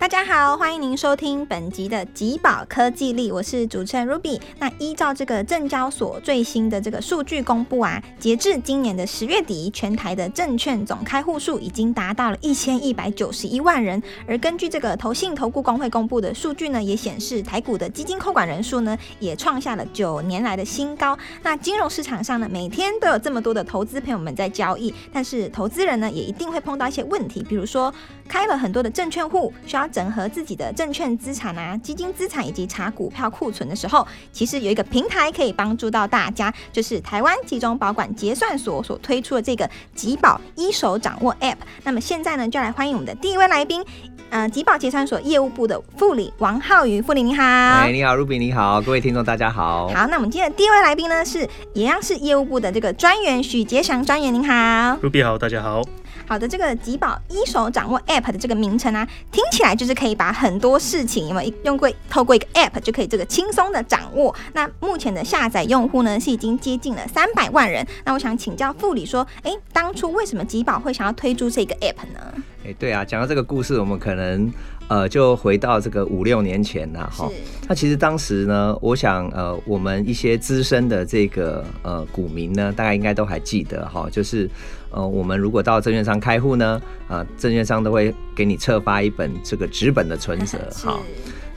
[0.00, 4.40] 大家好，欢迎您收听本集的吉宝科技力，我是主持人 Ruby。
[4.60, 14.00] 那依照这个证交所最新的这个数据公布啊，截至今年的十月底，全台的证券总开户数已经达到了一千一百九十一万人。
[14.28, 21.18] 而根据这个投信投顾工会公布的数据呢，也显示台股的基金扣管人数呢，也创下了九年来的新高。
[21.42, 27.92] 那金融市场上呢，每天都有这么多的投资朋友们在交易，但是投资人呢，也一定会碰到一些问题，比如说
[28.28, 41.56] 开了很多的证券户，需要整合自己的证券资产啊、基金资产以及查股票库存的时候，其实有一个平台可以帮助到大家，就是台湾集中保管结算所所推出的这个集保一手掌握 App。
[41.84, 43.84] 那么现在呢，就来欢迎我们的第一位来宾，
[44.30, 47.42] 呃，集保结算所业务部的副理王浩宇，副理你好。
[47.42, 49.88] 哎，你好，Ruby，你好，各位听众大家好。
[49.88, 54.54] 好，那我们今天的第一位来宾呢，是一样是业务部的这个专员许杰祥专员，您好。
[55.02, 55.82] Ruby 好，大家好。
[56.28, 64.34] 好的，这个吉宝一手掌握 App 的这个名称啊，听起来就是可以把很多事情有没有用过透过一个 App 就可以这个轻松的掌握。
[64.52, 67.86] 那目前的下载用户呢是已经接近了三百万人。
[68.04, 72.42] 那我想请教副理说，哎，当初为什么吉宝会想要推出这个 App 呢？
[72.66, 74.52] 哎，对啊，讲到这个故事，我们可能
[74.88, 77.26] 呃就回到这个五六年前了哈。
[77.66, 84.50] 那其实当时呢，我想呃我们一些资深的这个呃股民呢，大概应该都还记得哈，就是
[84.90, 90.98] 呃我们如果到证券商开户呢，啊、证券商都会给你册发一本这个纸本的存折 哈。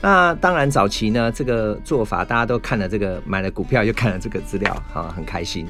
[0.02, 5.64] 那当然，早期呢，这个做法大家都看了这个买了股票，就看了这个资料，哈，很开心。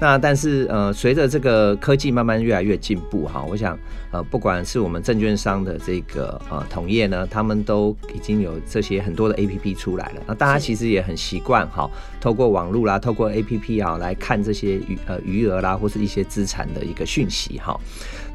[0.00, 3.78] 那但是呃，随着这个科技慢慢越来越进步，哈，我想
[4.10, 10.22] 呃，不管是我们证券商的这个呃同业呢，他们都已经有这些很多的 A P P 出来了。
[10.26, 11.88] 那大家其实也很习惯哈，
[12.20, 17.78] 透过网络啦，透过 A P P 啊来看这些余呃余额啦，或是一些资产的一个讯息哈。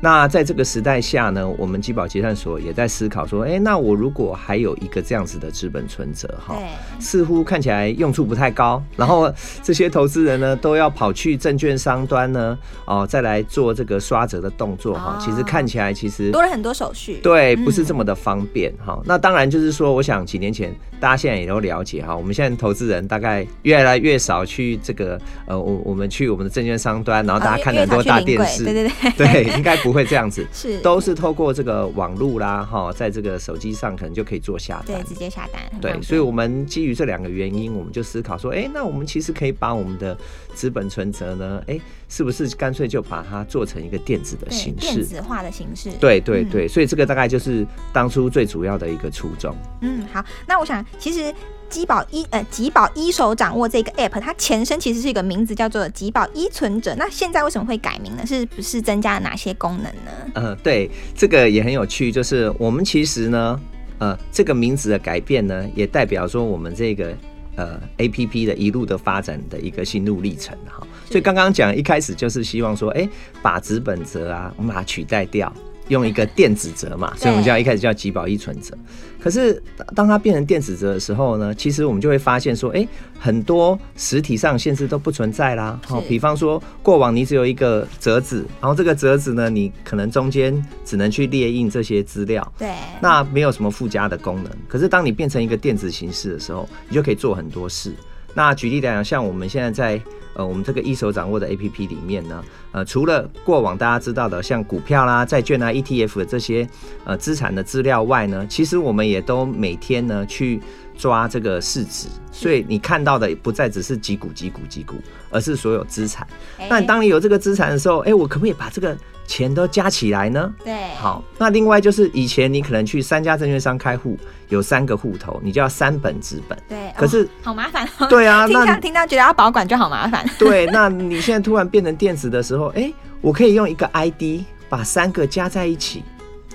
[0.01, 6.55] 那在这个时代下呢，我们基宝结算所也在思考说，哎、那我如果还有一个这样子的资本存折哈，
[6.99, 9.33] 似乎看起来用处不太高，然后
[9.63, 15.21] 这些投资人呢都要跑去证券商端呢，哦，再来做这个刷折的动作哈，哦。
[15.23, 17.19] 其实看起来其实多了很多手续。
[17.23, 17.65] 对，嗯。
[17.69, 30.45] 不是这么的方便哈、那当然就是说，我想几年前大家现在也都了解哈，我们现在投资人大概越来越少去这个呃，我我们去我们的证券商端，然后大家看了很多大电视，对对对，对，应该不会这样子。
[30.53, 35.03] 是都是透过这个网络啦，哈，在这个手机上可能就可以做下单对。
[35.09, 35.61] 直接下单。
[35.81, 40.17] 对，所以我们基于这两个原因，我们就思考说，哎、那我们其实可以把我们的
[40.53, 44.81] 资本存折呢，哎、是不是干脆就把它做成一个电子的形式？
[44.81, 45.89] 电子化的形式。
[45.89, 49.55] 嗯对对对，所以这个大概就是当初最主要的一个初衷。
[49.79, 51.33] 嗯，好，那我想其实。
[51.69, 56.95] 集宝一呃，集宝一手掌握这个 app，它前身其实是一个名字叫做集保一存者。
[56.95, 58.25] 那现在为什么会改名呢？
[58.25, 60.11] 是不是增加了哪些功能呢？
[60.33, 63.61] 呃，对，这个也很有趣，就是我们其实呢，
[63.99, 67.15] 呃，这个名字的改变呢，也代表说我们这个
[67.55, 70.87] 呃 A P P 的一路的发展的一个心路历程哈。
[71.09, 73.07] 所以刚刚讲一开始就是希望说，哎、
[73.41, 75.51] 把纸本折啊，我们把它取代掉。
[75.87, 78.77] 用一个电子折嘛，所以我们叫一开始叫集保一存折。
[79.19, 79.59] 可是
[79.95, 82.87] 当它变成电子折的时候呢，其实我们就会发现说，哎、
[83.19, 85.79] 很多实体上限制都不存在啦。
[85.87, 92.69] 好、比方说过往你只有一个折子，然后这个折子呢，你可能中间只能去列印这些资料，对，
[93.01, 94.51] 那没有什么附加的功能。
[94.67, 97.95] 可是当你变成一个电子形式的时候，你就可以做很多事。
[98.33, 100.01] 那举例来讲，像我们现在在
[100.33, 106.67] 呃我们这个一手掌握的 APP 里面呢，呃除了过往大家知道的像股票啦、债券啊、ETF 的这些
[107.03, 110.61] 呃资产的资料外呢，其实我们也都每天呢去
[110.97, 114.95] 抓这个市值，所以你看到的不再只是几股几股几股，
[115.29, 116.27] 而是所有资产。
[116.69, 118.95] 那当你有这个资产的时候，哎、我可不可以把这个
[119.29, 120.51] 钱都加起来呢？
[120.65, 124.17] 对，好，那另外就是以前你可能去三家证券商开户，
[124.47, 126.57] 有三个户头，你就要三本资本。
[126.67, 128.07] 对，可是哦好麻烦哦。
[128.07, 130.27] 对啊， 听那到听到觉得要保管就好麻烦。
[130.39, 132.91] 对，那你现在突然变成电子的时候，哎、
[133.21, 136.03] 我可以用一个 ID 把三个加在一起。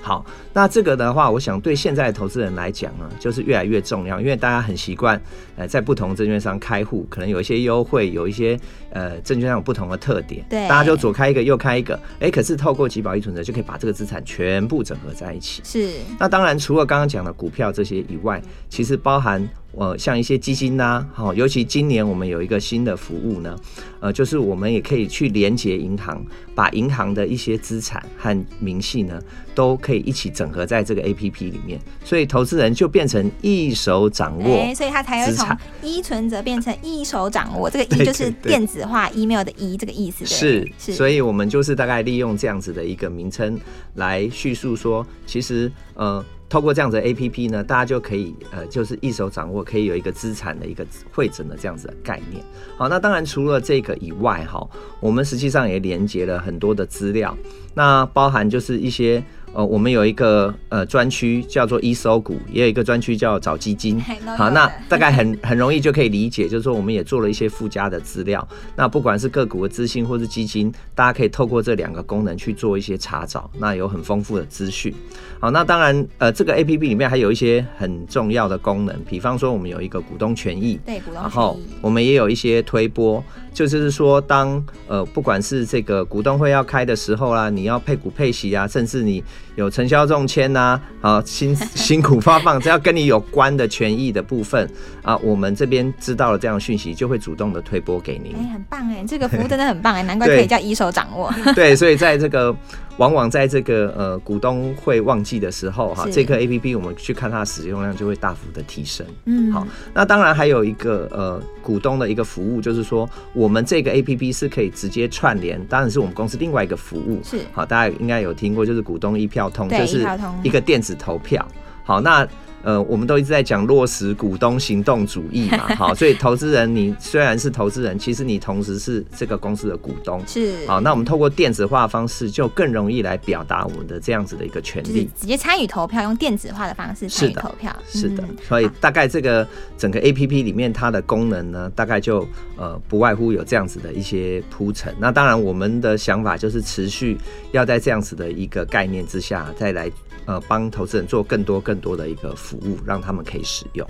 [0.03, 5.19] 好，那这个的话，我想对现在的投资人来讲呢，就是越来越重要，因为大家很习惯，
[5.57, 8.59] 呃，在不同证券商开户，可能有一些优惠，有一些
[8.91, 15.61] 呃证券商有不同的特点，对大家就左开一个，右开一个，哎、可是透过集保一存折就可以把这个资产全部整合在一起。
[15.65, 23.57] 是，那当然，除了刚刚讲的股票这些以外，其实包含呃像一些基金呐、好、尤其今年我们有一个新的服务呢，
[24.01, 26.25] 呃，就是我们也可以去连接银行，
[26.55, 29.21] 把银行的一些资产和明细呢，
[29.55, 34.45] 都可以一起整合在这个 A P P 里面，所以投资人就变成一手掌握。
[34.45, 40.25] 哎，所以他才有从资产一存折变成一手掌握，这个对一就是电子化 email 的一这个意思。
[40.25, 43.59] 对是，是，所以我们就是大概利用这样子的一个名称
[43.95, 46.25] 来叙述说，其实呃。
[46.47, 52.45] 透过这样子的 A P P 呢，大家就可以呃，就是一手掌握，可以有一个资产的一个会诊的这样子的概念。
[52.77, 54.65] 好，那当然除了这个以外，哈，
[55.01, 57.37] 我们实际上也连接了很多的资料，
[57.73, 59.25] 那包含就是一些。
[59.55, 64.01] 呃，我们有一个呃专区叫做一搜股，也有一个专区叫找基金。
[64.37, 68.47] 好，那大概很很容易就可以理解，就是说我们也做了一些附加的资料。
[68.75, 74.93] 那不管是个股的资讯或是基金，大家可以透过这两个功能去做一些查找，那有很丰富的资讯。
[75.39, 83.23] 好，那当然呃，这个 A P P 里面还有一些很重要的功能，比方说我们有一个股东权益，对股东然后我们也有一些推波，
[83.53, 89.23] 就是说当呃不管是这个股东会要开的时候啦，你要配股配息啊，甚至你
[89.57, 94.69] 有承销中签呐，啊辛 辛苦发放，只要跟你有关的权益的部分
[95.03, 98.35] 啊，我们这边知道了这样讯息，就会主动的推播给您。
[98.35, 101.33] 哎，很棒哎，这个服务真的很棒哎，难怪可以叫一手掌握。
[101.55, 102.55] 对，所以在这个
[102.99, 109.07] 往往在这个呃股东会旺季的时候哈，这个 A P P 我们去看它的使用量就会大幅的提升。
[109.27, 109.65] 嗯，好，
[109.95, 117.21] 那当然还有一个呃股东的一个服务，就是说我们这个 A P P 是可以直接串联，当然是我们公司另外一个服务。
[117.23, 119.45] 是，好，大家应该有听过，就是股东一票。
[119.55, 120.05] 通就是
[120.43, 121.47] 一个电子投票，
[121.85, 122.27] 好，那
[122.65, 139.47] 呃，我们都一直在讲落实股东行动主义嘛， 好，所以投资人你虽然是投资人，其实你同时是这个公司的股东，是，好，那我们透过电子化的方式，就更容易来表达我们的这样子的一个权利，直接参与投票，用电子化的方式参与投票，是的，所以大概这个
[139.77, 142.27] 整个 A P P 里面它的功能呢，大概就
[142.57, 147.19] 呃不外乎有这样子的一些铺陈，那当然我们的想法就是持续
[147.53, 149.91] 要在这样子的一个概念之下再来。
[150.27, 153.87] 呃，帮投资人做更多更多的一个服务，让他们可以使用。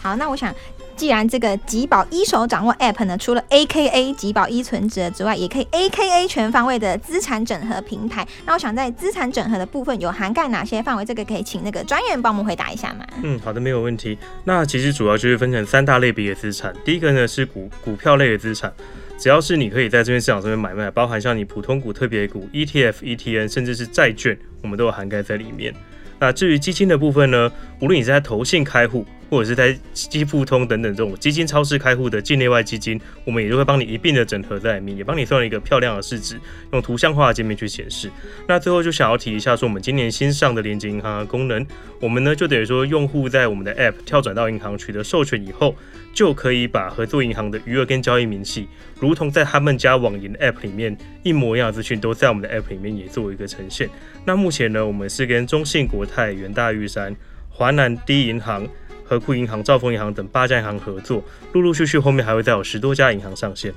[0.00, 0.54] 好，那我想，
[0.94, 8.26] 既然这个吉宝一手掌握 App 呢，除了 AKA 吉宝一存折之外，也可以 AKA 全方位的资产整合平台。
[8.46, 11.04] 那我想在资产整合的部分有涵盖哪些范围？
[11.04, 13.04] 这个可以请那个专员帮我们回答一下吗？
[13.24, 14.16] 嗯，好的，没有问题。
[14.44, 16.72] 那其实主要就是分成三大类别的资产。
[16.84, 18.72] 第一个呢是股股票类的资产。
[19.18, 25.74] 只要是你可以在这边市场上面买卖，包含像你普通股、特别股、ETF、ETN，甚至是债券，我们都有涵盖在里面。
[26.20, 27.50] 那至于基金的部分呢？
[27.80, 36.40] 无论你是在投信开户，或者是在基富通等等这种基金超市开户的境内外基金，我们也都会帮你一并的整合在里面，也帮你算一个漂亮的市值，
[36.72, 38.10] 用图像化的界面去显示。
[38.46, 41.66] 那最后就想要提一下，说我们今年新上的连接银行的功能，
[42.00, 45.74] 我们呢就等于说用户在我们的 App 跳转到银行取得授权以后。
[46.14, 48.66] 就可以把合作银行的余额跟交易明细，
[48.98, 53.88] 如同在他们家网银 App 里面一模一样的资讯，都在我们的 App 里面也做一个呈现。
[54.24, 57.14] 那目前呢，我们是跟中信、国泰、元大、玉山、
[57.48, 58.66] 华南第一银行、
[59.08, 61.22] 和库银行、兆丰银行等八家银行合作，
[61.52, 63.72] 陆陆续续后面还会再有十多家银行上线。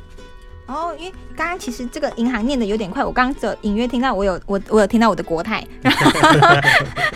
[0.68, 5.66] 哦，因为刚刚其实这个银行念的有点快，我刚刚只有隐约听到我有我我有听到我的国泰，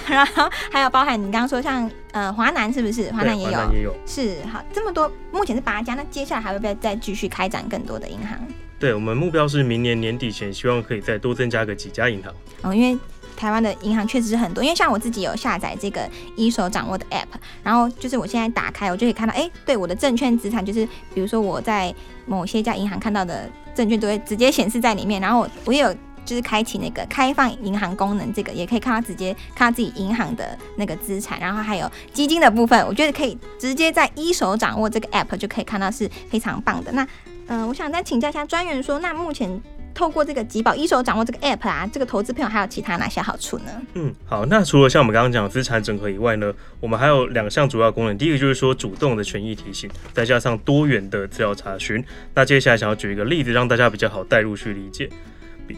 [0.07, 3.09] 然后还有包含你刚刚说像呃华南是不是？
[3.11, 8.37] 华南也有，也有是好这么多，目前是八家，那接下来还会不会再继续开展更多的银行？
[8.77, 12.33] 对我们目标是明年年底前，希望可以再多增加个几家银行。
[12.63, 12.97] 哦，因为。
[13.35, 17.25] 台湾的银行确实是很多，因为像我自己有下载这个一手掌握的 App，
[17.63, 21.93] 然后就是我现在打开，我就可以看到，哎，对，我的证券资产就是，比如说我在
[22.25, 25.93] 某些家银行看到的证券都会直接显示在里面，然后我也有
[26.25, 36.91] 就是开启那个开放银行功能，这个也可以看到直接看到自己银行的那个资产，然后还有基金的部分，我觉得可以直接在一手掌握这个 App 就可以看到是非常棒的。
[36.91, 37.07] 那，
[37.47, 39.61] 嗯，我想再请教一下专员说，那目前。
[39.95, 43.81] 透过这个吉宝一手掌握这个 app 啊，这个投资朋友还有其他哪些好处呢？
[43.93, 48.15] 嗯，好，那除了像我们刚刚讲资产整合以外呢，我们还有两项主要功能。
[48.17, 52.03] 第一个就是说主动的权益提醒，再加上多元的资料查询。
[52.33, 55.09] 那接下来想要举一个例子，让大家比较好带入去理解。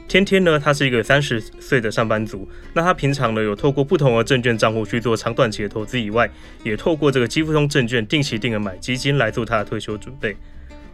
[0.07, 6.29] 天天呢，他是一个三十岁的上班族，那他平常呢有透过不同的证券账户去做长短期的投资以外，
[6.63, 10.35] 也透过这个积富通证券定期定额买基金来做他的退休准备。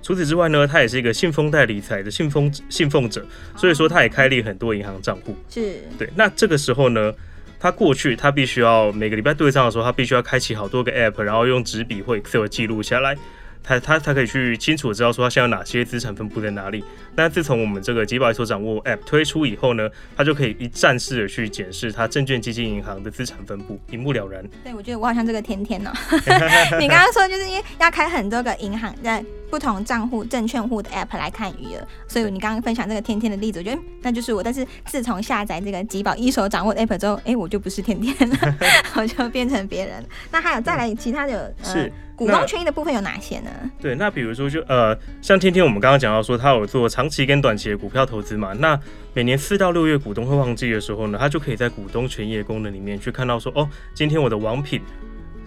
[0.04, 5.36] 除此之外呢，他也是一个信封贷理财的信封信奉者，所以说他也开立很多银行账户。
[5.50, 6.10] 是对。
[6.16, 7.12] 那这个时候呢，
[7.58, 13.18] 他过去他必须要每个礼拜对账的时候，他必须要开启好多个 app，然后用纸笔或 Excel 记录下来。
[13.66, 16.84] 他他他可以去清楚知道说他现在有哪些资产分布在哪里。
[17.16, 24.44] 那自从我们这个吉宝所掌握 App 推出以后呢，他就可以一站式的去检视他证券基金银行的资产分布，一目了然。
[24.66, 25.94] 对，我觉得我好像这个天天呢。
[26.78, 31.88] 你刚刚说就是因为要开很多个银行，在不同账户证券户的 App 来看余额。
[32.08, 34.42] 所以你刚刚分享这个天天的例子，我觉得那就是我。
[34.42, 38.36] 但是自从下载这个吉宝一手掌握的 App 之后，哎，我就不是天天了，
[38.98, 40.04] 我就变成别人。
[40.32, 41.94] 那还有再来其他的是。
[42.16, 43.50] 股东权益的部分有哪些呢？
[43.82, 48.54] 对，那比如说就呃，像天天我们刚刚讲到说，他有做长期跟短期的股票投资嘛。
[48.54, 48.80] 那
[49.16, 54.80] 每年四到六月股东会旺季的时候呢，他就可以在股东权益的功能里面去看到说，哦，今天我的王品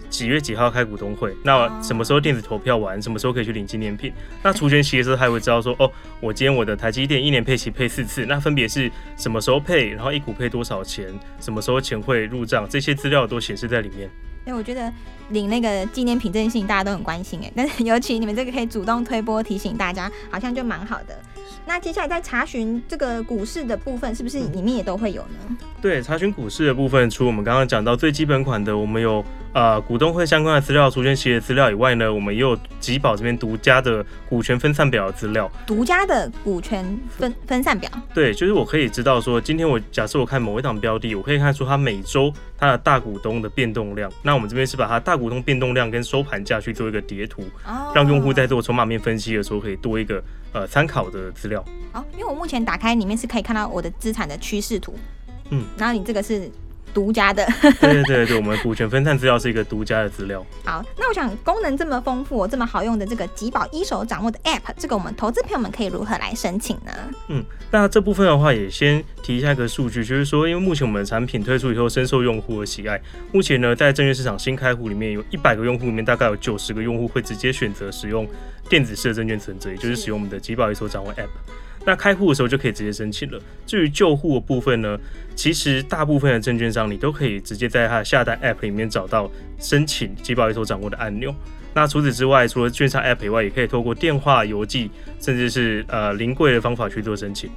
[0.09, 1.35] 几月几号开股东会？
[1.43, 3.01] 那什么时候电子投票完？
[3.01, 4.11] 什么时候可以去领纪念品？
[4.43, 9.89] 那除权期的时候，他会知道说，哦，我今天我的台积电一年配息配四次，那分别是什么时候配？
[9.89, 11.07] 然后一股配多少钱？
[11.39, 12.67] 什么时候钱会入账？
[12.69, 14.09] 这些资料都显示在里面。
[14.45, 14.89] 因为我觉得
[15.31, 21.19] 领那个纪念品这件事情大家都很关心哎，但是尤其你们这个可以主动推波提醒大家，好像就蛮好的。
[21.65, 25.57] 那接下来在查询这个股市的部分，是不是里面也都会有呢？
[25.81, 29.21] 对，查询股市的部分，除我们刚刚讲到最基本款的，我们有
[29.57, 35.49] 呃股东会相关的资料、除权息的资料以外呢，我们也有集宝这边独家的股权分散表的资料。
[35.65, 37.89] 独家的股权分分散表。
[38.13, 44.11] 对，就是我可以知道说，今天我假设我看某一档标的，我可以看出它每周它的大股东的变动量。
[44.21, 47.41] 那我们这边是把它大股东变动量跟收盘价去做一个叠图，
[47.95, 50.23] 让用户在做筹码面分析的时候可以多一个。
[50.53, 51.63] 呃，参考的资料。
[51.91, 54.95] 好，因为我目前打开里面是可以看到我的资产的趋势图。
[55.49, 56.49] 嗯，然后你这个是。
[56.93, 57.45] 独家的，
[57.79, 60.45] 对对对对，我们股权分散资料是一个独家的资料。
[60.65, 66.91] 好，那我想功能这么丰富、这么好用的这个吉宝一手掌握的 App，这个我们投资朋友们可以如何来申请呢？
[67.27, 72.99] 嗯，那这部分的话也先提一下一个数据，就是说，因为目前我们的产品推出以后深受用户的喜爱，
[73.31, 78.27] 目前呢在证券市场新开户里面有一百个用户里面，大概有九十个用户会直接选择使用
[78.69, 81.27] 电子式的证券存折，也就是使用我们的吉宝一手掌握 App。
[81.87, 83.39] 那开户的时候就可以直接申请了。
[83.65, 84.99] 至于旧户的部分呢，
[85.37, 91.33] 其实大部分的证券商你都可以直接在它的下单 App 里面找到申请集保一所掌握的按钮。
[91.73, 94.91] 那除此之外，除了券商 App 以外，也可以透过电话、邮寄，
[95.21, 97.49] 甚至是呃临柜的方法去做申请。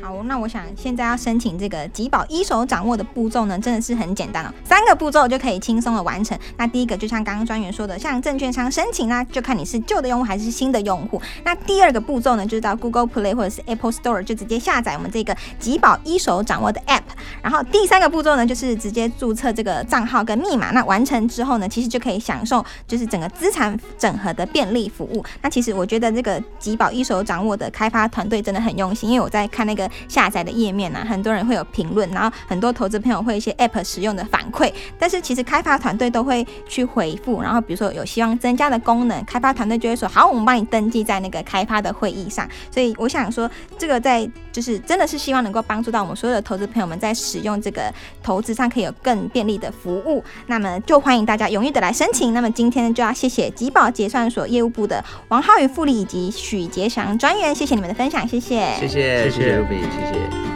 [0.00, 6.38] 好，那我想现在要申请这个吉宝一手掌握的步骤呢，真的是很简单哦，三个步骤就可以轻松的完成。
[6.56, 11.20] 那第一个就像刚刚专员说的，向证券商申请呢，就看你是旧的用户还是新的用户。
[11.44, 17.02] 那第二个步骤呢，就是到 Google Play 或者是 Apple Store 就直接下载我们这个吉宝一手掌握的 App。
[17.42, 20.70] 然后第三个步骤呢，就是直接注册这个账号跟密码。
[20.70, 25.24] 那完成之后呢，其实就可以享受就是整个资产整合的便利服务。
[25.42, 29.87] 那其实我觉得这个吉宝一手掌握的开发团队真的很用心，因为我在看那个。
[30.08, 42.48] 下载的页面呢，很多人会有评论，然后很多投资朋友会一些 App 使用的反馈，但是其实开发团队都会去回复，然后比如说有希望增加的功能，开发团队就会说好，我们帮你登记在那个开发的会议上。
[42.70, 47.92] 所以我想说，这个在就是真的是希望能够帮助到我们所有的投资朋友们在使用这个
[48.22, 50.22] 投资上可以有更便利的服务。
[50.46, 52.32] 那么就欢迎大家踊跃的来申请。
[52.32, 60.47] 那么今天就要谢谢吉宝结算所业务部的王浩宇副理以及许杰祥专员，谢谢你们的分享，谢谢，谢谢，谢谢谢谢。